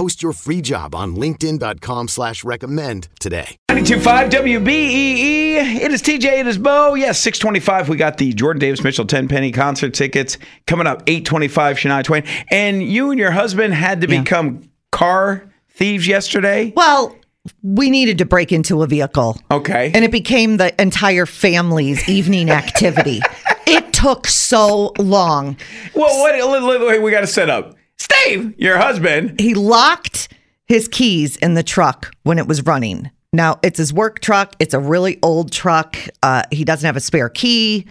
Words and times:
Post 0.00 0.22
your 0.22 0.32
free 0.32 0.62
job 0.62 0.94
on 0.94 1.14
linkedin.com 1.14 2.08
slash 2.08 2.42
recommend 2.42 3.08
today. 3.20 3.58
925 3.68 4.30
WBEE. 4.30 5.56
It 5.76 5.92
is 5.92 6.00
TJ, 6.02 6.40
it 6.40 6.46
is 6.46 6.56
Bo. 6.56 6.94
Yes, 6.94 7.18
625. 7.18 7.90
We 7.90 7.98
got 7.98 8.16
the 8.16 8.32
Jordan 8.32 8.60
Davis 8.60 8.82
Mitchell 8.82 9.04
Tenpenny 9.04 9.52
concert 9.52 9.92
tickets 9.92 10.38
coming 10.66 10.86
up 10.86 11.02
825 11.06 11.76
Shania 11.76 12.02
Twain. 12.02 12.24
And 12.50 12.82
you 12.82 13.10
and 13.10 13.20
your 13.20 13.30
husband 13.30 13.74
had 13.74 14.00
to 14.00 14.06
become 14.06 14.70
car 14.90 15.44
thieves 15.68 16.06
yesterday. 16.06 16.72
Well, 16.74 17.14
we 17.62 17.90
needed 17.90 18.16
to 18.18 18.24
break 18.24 18.52
into 18.52 18.82
a 18.82 18.86
vehicle. 18.86 19.38
Okay. 19.50 19.92
And 19.92 20.02
it 20.02 20.10
became 20.10 20.56
the 20.56 20.80
entire 20.80 21.26
family's 21.26 22.08
evening 22.08 22.48
activity. 22.50 23.20
it 23.66 23.92
took 23.92 24.26
so 24.28 24.94
long. 24.98 25.58
Well, 25.94 26.20
what? 26.20 26.32
Wait, 26.32 26.80
wait, 26.80 26.88
wait, 26.88 27.02
we 27.02 27.10
got 27.10 27.20
to 27.20 27.26
set 27.26 27.50
up. 27.50 27.76
Steve, 28.10 28.54
your 28.58 28.78
husband. 28.78 29.40
He 29.40 29.54
locked 29.54 30.28
his 30.66 30.88
keys 30.88 31.36
in 31.36 31.54
the 31.54 31.62
truck 31.62 32.14
when 32.22 32.38
it 32.38 32.46
was 32.46 32.64
running. 32.64 33.10
Now, 33.32 33.58
it's 33.62 33.78
his 33.78 33.92
work 33.92 34.20
truck. 34.20 34.54
It's 34.58 34.74
a 34.74 34.80
really 34.80 35.18
old 35.22 35.52
truck. 35.52 35.96
Uh, 36.22 36.42
he 36.50 36.64
doesn't 36.64 36.86
have 36.86 36.96
a 36.96 37.00
spare 37.00 37.28
key 37.28 37.86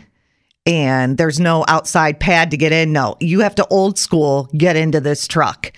and 0.65 1.17
there's 1.17 1.39
no 1.39 1.65
outside 1.67 2.19
pad 2.19 2.51
to 2.51 2.57
get 2.57 2.71
in. 2.71 2.91
No, 2.91 3.15
you 3.19 3.39
have 3.39 3.55
to 3.55 3.67
old 3.69 3.97
school 3.97 4.47
get 4.55 4.75
into 4.75 5.01
this 5.01 5.27
truck. 5.27 5.73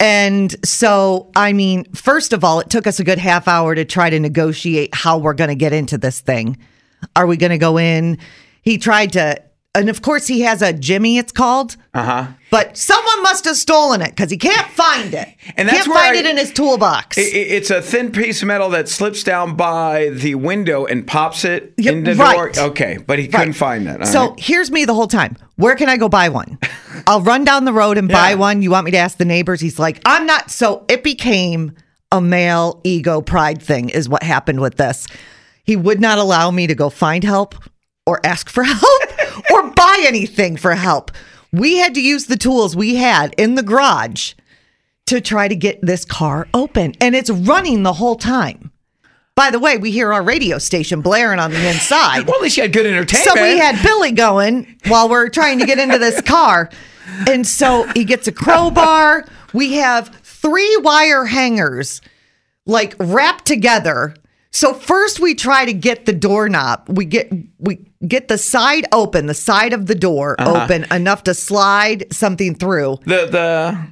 And 0.00 0.54
so, 0.66 1.30
I 1.36 1.52
mean, 1.52 1.84
first 1.92 2.32
of 2.32 2.42
all, 2.42 2.58
it 2.58 2.68
took 2.68 2.86
us 2.86 2.98
a 2.98 3.04
good 3.04 3.18
half 3.18 3.46
hour 3.46 3.76
to 3.76 3.84
try 3.84 4.10
to 4.10 4.18
negotiate 4.18 4.92
how 4.92 5.18
we're 5.18 5.34
going 5.34 5.48
to 5.48 5.54
get 5.54 5.72
into 5.72 5.98
this 5.98 6.20
thing. 6.20 6.58
Are 7.14 7.26
we 7.28 7.36
going 7.36 7.50
to 7.52 7.58
go 7.58 7.78
in? 7.78 8.18
He 8.62 8.76
tried 8.76 9.12
to, 9.12 9.40
and 9.74 9.88
of 9.88 10.02
course, 10.02 10.26
he 10.26 10.42
has 10.42 10.62
a 10.62 10.72
Jimmy, 10.72 11.18
it's 11.18 11.32
called. 11.32 11.76
Uh 11.92 12.02
huh. 12.04 12.26
But 12.50 12.76
someone 12.76 13.22
must 13.24 13.44
have 13.46 13.56
stolen 13.56 14.00
it 14.00 14.10
because 14.10 14.30
he 14.30 14.36
can't 14.36 14.68
find 14.68 15.12
it. 15.12 15.28
And 15.56 15.68
that's 15.68 15.78
can't 15.78 15.88
where 15.88 15.98
find 15.98 16.16
I- 16.16 16.20
it 16.20 16.26
in 16.26 16.36
his 16.36 16.52
toolbox. 16.52 17.18
It, 17.18 17.22
it- 17.34 17.50
it's 17.52 17.70
a 17.70 17.82
thin 17.82 18.12
piece 18.12 18.42
of 18.42 18.48
metal 18.48 18.70
that 18.70 18.88
slips 18.88 19.24
down 19.24 19.56
by 19.56 20.10
the 20.10 20.36
window 20.36 20.86
and 20.86 21.06
pops 21.06 21.44
it 21.44 21.74
Yeah, 21.76 21.92
in 21.92 22.04
the 22.04 22.14
right. 22.14 22.54
door. 22.54 22.64
Okay, 22.70 22.98
but 23.04 23.18
he 23.18 23.26
couldn't 23.28 23.54
find 23.54 23.86
that. 23.86 24.00
All 24.00 24.06
so 24.06 24.28
right. 24.30 24.40
here's 24.40 24.70
me 24.70 24.84
the 24.84 24.94
whole 24.94 25.08
time. 25.08 25.36
Where 25.56 25.74
can 25.74 25.88
I 25.88 25.96
go 25.96 26.08
buy 26.08 26.28
one? 26.28 26.58
I'll 27.06 27.22
run 27.22 27.44
down 27.44 27.64
the 27.64 27.72
road 27.72 27.98
and 27.98 28.08
buy 28.08 28.34
one. 28.36 28.62
You 28.62 28.70
want 28.70 28.84
me 28.84 28.92
to 28.92 28.98
ask 28.98 29.18
the 29.18 29.24
neighbors? 29.24 29.60
He's 29.60 29.78
like, 29.78 30.00
I'm 30.06 30.24
not. 30.26 30.50
So 30.50 30.84
it 30.88 31.02
became 31.02 31.72
a 32.12 32.20
male 32.20 32.80
ego 32.84 33.20
pride 33.20 33.60
thing, 33.60 33.88
is 33.88 34.08
what 34.08 34.22
happened 34.22 34.60
with 34.60 34.76
this. 34.76 35.06
He 35.64 35.74
would 35.74 36.00
not 36.00 36.18
allow 36.18 36.50
me 36.52 36.66
to 36.68 36.74
go 36.76 36.88
find 36.90 37.24
help 37.24 37.56
or 38.06 38.20
ask 38.24 38.48
for 38.48 38.62
help 38.64 39.02
or 39.50 39.63
buy 39.74 40.02
anything 40.06 40.56
for 40.56 40.74
help. 40.74 41.10
We 41.52 41.78
had 41.78 41.94
to 41.94 42.00
use 42.00 42.26
the 42.26 42.36
tools 42.36 42.74
we 42.74 42.96
had 42.96 43.34
in 43.38 43.54
the 43.54 43.62
garage 43.62 44.34
to 45.06 45.20
try 45.20 45.48
to 45.48 45.54
get 45.54 45.80
this 45.82 46.04
car 46.04 46.48
open, 46.54 46.94
and 47.00 47.14
it's 47.14 47.30
running 47.30 47.82
the 47.82 47.92
whole 47.92 48.16
time. 48.16 48.72
By 49.36 49.50
the 49.50 49.58
way, 49.58 49.76
we 49.78 49.90
hear 49.90 50.12
our 50.12 50.22
radio 50.22 50.58
station 50.58 51.00
blaring 51.00 51.40
on 51.40 51.50
the 51.50 51.68
inside. 51.68 52.22
well, 52.26 52.36
at 52.36 52.42
least 52.42 52.56
you 52.56 52.62
had 52.62 52.72
good 52.72 52.86
entertainment. 52.86 53.36
So 53.36 53.42
we 53.42 53.58
had 53.58 53.82
Billy 53.82 54.12
going 54.12 54.78
while 54.86 55.08
we're 55.08 55.28
trying 55.28 55.58
to 55.58 55.66
get 55.66 55.78
into 55.78 55.98
this 55.98 56.20
car. 56.20 56.70
And 57.28 57.46
so 57.46 57.86
he 57.94 58.04
gets 58.04 58.28
a 58.28 58.32
crowbar. 58.32 59.26
We 59.52 59.74
have 59.74 60.08
three 60.22 60.76
wire 60.78 61.24
hangers 61.24 62.00
like 62.66 62.94
wrapped 62.98 63.44
together. 63.44 64.14
So 64.52 64.72
first 64.72 65.18
we 65.18 65.34
try 65.34 65.64
to 65.64 65.72
get 65.72 66.06
the 66.06 66.12
doorknob. 66.12 66.84
We 66.88 67.04
get 67.04 67.32
we 67.58 67.84
get 68.06 68.28
the 68.28 68.38
side 68.38 68.86
open, 68.92 69.26
the 69.26 69.34
side 69.34 69.72
of 69.72 69.86
the 69.86 69.94
door 69.94 70.36
uh-huh. 70.38 70.64
open 70.64 70.84
enough 70.92 71.24
to 71.24 71.34
slide 71.34 72.12
something 72.12 72.54
through. 72.54 72.98
the 73.04 73.26
the 73.26 73.86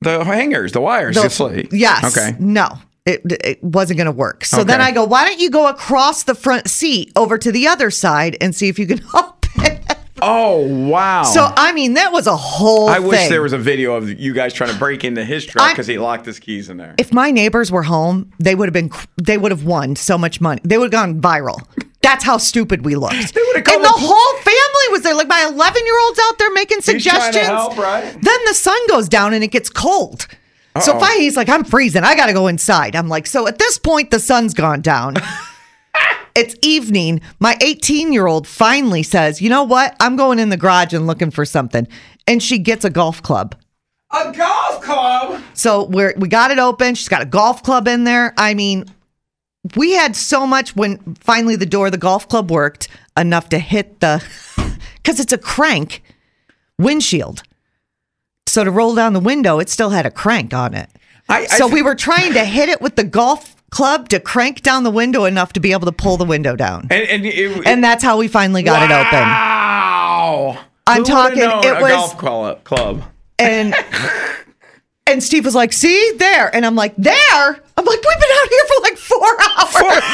the 0.00 0.24
hangers, 0.24 0.72
the 0.72 0.80
wires. 0.80 1.16
The- 1.16 1.22
just 1.22 1.40
like- 1.40 1.72
yes. 1.72 2.16
Okay. 2.16 2.36
No. 2.38 2.68
It, 3.06 3.22
it 3.42 3.64
wasn't 3.64 3.96
going 3.96 4.04
to 4.04 4.12
work. 4.12 4.44
So 4.44 4.64
then 4.64 4.82
I 4.82 4.90
go, 4.90 5.04
why 5.04 5.24
don't 5.24 5.40
you 5.40 5.48
go 5.48 5.66
across 5.66 6.24
the 6.24 6.34
front 6.34 6.68
seat 6.68 7.10
over 7.16 7.38
to 7.38 7.50
the 7.50 7.66
other 7.66 7.90
side 7.90 8.36
and 8.38 8.54
see 8.54 8.68
if 8.68 8.78
you 8.78 8.86
can 8.86 9.02
open 9.14 9.64
it? 9.64 9.96
Oh 10.20 10.66
wow. 10.88 11.22
So 11.22 11.50
I 11.56 11.72
mean, 11.72 11.94
that 11.94 12.12
was 12.12 12.26
a 12.26 12.36
whole. 12.36 12.88
I 12.88 12.98
wish 12.98 13.28
there 13.28 13.42
was 13.42 13.52
a 13.52 13.58
video 13.58 13.94
of 13.94 14.20
you 14.20 14.34
guys 14.34 14.52
trying 14.52 14.70
to 14.70 14.78
break 14.78 15.04
into 15.04 15.24
his 15.24 15.46
truck 15.46 15.70
because 15.70 15.86
he 15.86 15.98
locked 15.98 16.26
his 16.26 16.38
keys 16.38 16.68
in 16.68 16.76
there. 16.76 16.94
If 16.98 17.12
my 17.12 17.30
neighbors 17.30 17.70
were 17.70 17.84
home, 17.84 18.32
they 18.38 18.54
would 18.54 18.66
have 18.66 18.74
been. 18.74 18.90
They 19.22 19.38
would 19.38 19.52
have 19.52 19.64
won 19.64 19.96
so 19.96 20.18
much 20.18 20.40
money. 20.40 20.60
They 20.64 20.76
would 20.76 20.92
have 20.92 21.00
gone 21.00 21.20
viral. 21.20 21.62
That's 22.00 22.24
how 22.24 22.36
stupid 22.38 22.84
we 22.84 22.94
looked. 22.94 23.34
They 23.34 23.40
would 23.46 23.56
have 23.56 23.64
called 23.64 23.76
and 23.78 23.84
the 23.84 23.88
the 23.88 24.06
whole 24.06 24.36
family 24.42 24.92
was 24.92 25.02
there. 25.02 25.14
Like 25.14 25.26
my 25.28 25.48
11 25.52 25.84
year 25.84 26.00
old's 26.06 26.20
out 26.22 26.38
there 26.38 26.50
making 26.52 26.80
suggestions. 26.80 27.46
help, 27.46 27.76
right? 27.76 28.04
Then 28.04 28.38
the 28.46 28.54
sun 28.54 28.78
goes 28.88 29.08
down 29.08 29.34
and 29.34 29.42
it 29.42 29.48
gets 29.48 29.68
cold. 29.68 30.26
So 30.80 30.92
Uh-oh. 30.92 31.00
finally, 31.00 31.22
he's 31.24 31.36
like, 31.36 31.48
"I'm 31.48 31.64
freezing. 31.64 32.04
I 32.04 32.14
got 32.14 32.26
to 32.26 32.32
go 32.32 32.46
inside." 32.46 32.94
I'm 32.94 33.08
like, 33.08 33.26
"So 33.26 33.48
at 33.48 33.58
this 33.58 33.78
point, 33.78 34.10
the 34.12 34.20
sun's 34.20 34.54
gone 34.54 34.80
down." 34.80 35.16
It's 36.34 36.54
evening. 36.62 37.20
My 37.40 37.56
18 37.60 38.12
year 38.12 38.28
old 38.28 38.46
finally 38.46 39.02
says, 39.02 39.42
You 39.42 39.50
know 39.50 39.64
what? 39.64 39.96
I'm 39.98 40.14
going 40.14 40.38
in 40.38 40.50
the 40.50 40.56
garage 40.56 40.92
and 40.94 41.04
looking 41.04 41.32
for 41.32 41.44
something. 41.44 41.88
And 42.28 42.40
she 42.40 42.58
gets 42.58 42.84
a 42.84 42.90
golf 42.90 43.20
club. 43.24 43.56
a 44.12 44.30
golf 44.32 44.80
club. 44.80 45.42
So 45.54 45.84
we're 45.86 46.14
we 46.16 46.28
got 46.28 46.52
it 46.52 46.60
open. 46.60 46.94
She's 46.94 47.08
got 47.08 47.22
a 47.22 47.26
golf 47.26 47.64
club 47.64 47.88
in 47.88 48.04
there. 48.04 48.34
I 48.36 48.54
mean, 48.54 48.84
we 49.76 49.92
had 49.92 50.14
so 50.16 50.46
much 50.46 50.74
when 50.76 50.98
finally 51.16 51.56
the 51.56 51.66
door 51.66 51.86
of 51.86 51.92
the 51.92 51.98
golf 51.98 52.28
club 52.28 52.50
worked 52.50 52.88
enough 53.16 53.48
to 53.50 53.58
hit 53.58 54.00
the 54.00 54.24
because 54.96 55.20
it's 55.20 55.32
a 55.32 55.38
crank 55.38 56.02
windshield. 56.78 57.42
So 58.46 58.64
to 58.64 58.70
roll 58.70 58.94
down 58.94 59.12
the 59.12 59.20
window, 59.20 59.58
it 59.58 59.68
still 59.68 59.90
had 59.90 60.06
a 60.06 60.10
crank 60.10 60.54
on 60.54 60.74
it. 60.74 60.88
I, 61.28 61.40
I 61.42 61.46
So 61.46 61.64
th- 61.66 61.72
we 61.74 61.82
were 61.82 61.94
trying 61.94 62.32
to 62.32 62.44
hit 62.44 62.68
it 62.68 62.80
with 62.80 62.96
the 62.96 63.04
golf 63.04 63.54
club 63.70 64.08
to 64.08 64.18
crank 64.20 64.62
down 64.62 64.84
the 64.84 64.90
window 64.90 65.24
enough 65.24 65.52
to 65.52 65.60
be 65.60 65.72
able 65.72 65.84
to 65.86 65.92
pull 65.92 66.16
the 66.16 66.24
window 66.24 66.56
down. 66.56 66.86
and 66.90 67.06
and, 67.08 67.26
it, 67.26 67.66
And 67.66 67.84
that's 67.84 68.02
how 68.02 68.16
we 68.16 68.26
finally 68.28 68.62
got 68.62 68.82
it 68.82 68.90
open. 68.90 69.20
Wow. 69.20 70.58
I'm 70.86 70.98
Who 70.98 71.04
talking- 71.04 71.38
it 71.40 71.44
a 71.44 71.82
was- 71.82 71.92
golf 71.92 72.16
club. 72.16 72.64
club. 72.64 73.02
And 73.38 73.74
and 75.06 75.22
Steve 75.22 75.44
was 75.44 75.54
like, 75.54 75.72
"See 75.72 76.12
there," 76.16 76.54
and 76.54 76.64
I'm 76.66 76.74
like, 76.74 76.94
"There." 76.96 77.60
I'm 77.78 77.84
like, 77.84 78.00
"We've 78.04 78.20
been 78.20 78.30
out 78.40 78.48
here 78.48 78.64
for 78.66 78.82
like 78.82 78.96
four 78.98 79.36
hours. 79.46 80.02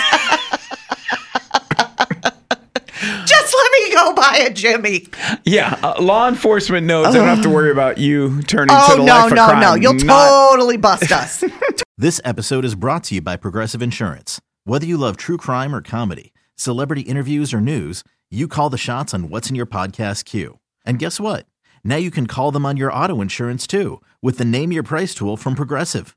Just 3.26 3.54
let 3.54 3.72
me 3.72 3.92
go 3.94 4.14
buy 4.14 4.44
a 4.46 4.52
Jimmy." 4.52 5.06
Yeah, 5.44 5.78
uh, 5.82 6.00
law 6.00 6.28
enforcement 6.28 6.86
knows 6.86 7.06
I 7.06 7.12
don't 7.12 7.26
have 7.28 7.42
to 7.42 7.50
worry 7.50 7.70
about 7.70 7.98
you 7.98 8.42
turning 8.42 8.68
to 8.68 8.74
Oh 8.78 8.96
the 8.98 9.04
no, 9.04 9.12
life 9.14 9.30
of 9.32 9.36
no, 9.36 9.46
crime. 9.46 9.60
no! 9.60 9.74
You'll 9.74 9.94
Not- 9.94 10.50
totally 10.50 10.76
bust 10.76 11.10
us. 11.12 11.44
This 11.96 12.20
episode 12.24 12.64
is 12.64 12.74
brought 12.74 13.04
to 13.04 13.14
you 13.14 13.22
by 13.22 13.36
Progressive 13.36 13.80
Insurance. 13.80 14.40
Whether 14.64 14.84
you 14.84 14.96
love 14.96 15.16
true 15.16 15.36
crime 15.36 15.72
or 15.72 15.80
comedy, 15.80 16.32
celebrity 16.56 17.02
interviews 17.02 17.54
or 17.54 17.60
news, 17.60 18.02
you 18.32 18.48
call 18.48 18.68
the 18.68 18.76
shots 18.76 19.14
on 19.14 19.28
what's 19.28 19.48
in 19.48 19.54
your 19.54 19.64
podcast 19.64 20.24
queue. 20.24 20.58
And 20.84 20.98
guess 20.98 21.20
what? 21.20 21.46
Now 21.84 21.94
you 21.94 22.10
can 22.10 22.26
call 22.26 22.50
them 22.50 22.66
on 22.66 22.76
your 22.76 22.92
auto 22.92 23.20
insurance 23.20 23.64
too 23.68 24.02
with 24.20 24.38
the 24.38 24.44
Name 24.44 24.72
Your 24.72 24.82
Price 24.82 25.14
tool 25.14 25.36
from 25.36 25.54
Progressive. 25.54 26.16